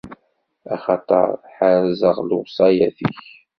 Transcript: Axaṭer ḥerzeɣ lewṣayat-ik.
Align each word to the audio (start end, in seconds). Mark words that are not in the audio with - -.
Axaṭer 0.75 1.27
ḥerzeɣ 1.55 2.17
lewṣayat-ik. 2.29 3.21